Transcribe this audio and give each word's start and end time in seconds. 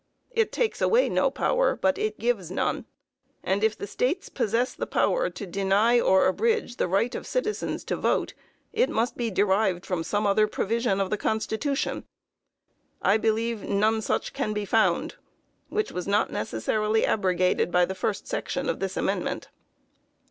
It 0.31 0.51
takes 0.51 0.81
away 0.81 1.09
no 1.09 1.29
power, 1.29 1.75
but 1.75 1.99
it 1.99 2.17
gives 2.17 2.49
none, 2.49 2.85
and 3.43 3.63
if 3.63 3.77
the 3.77 3.85
States 3.85 4.29
possess 4.29 4.73
the 4.73 4.87
power 4.87 5.29
to 5.29 5.45
deny 5.45 5.99
or 5.99 6.25
abridge 6.25 6.77
the 6.77 6.87
right 6.87 7.13
of 7.13 7.27
citizens 7.27 7.83
to 7.83 7.95
vote, 7.95 8.33
it 8.73 8.89
must 8.89 9.15
be 9.15 9.29
derived 9.29 9.85
from 9.85 10.03
some 10.03 10.25
other 10.25 10.47
provision 10.47 10.99
of 10.99 11.11
the 11.11 11.17
constitution. 11.19 12.03
I 13.03 13.17
believe 13.17 13.61
none 13.69 14.01
such 14.01 14.33
can 14.33 14.53
be 14.53 14.65
found, 14.65 15.17
which 15.69 15.91
was 15.91 16.07
not 16.07 16.31
necessarily 16.31 17.05
abrogated 17.05 17.71
by 17.71 17.85
the 17.85 17.93
first 17.93 18.25
section 18.27 18.67
of 18.69 18.79
this 18.79 18.97
amendment. 18.97 19.49